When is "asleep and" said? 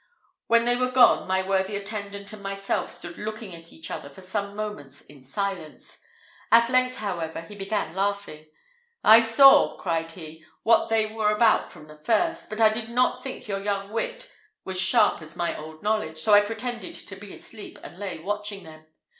17.31-17.99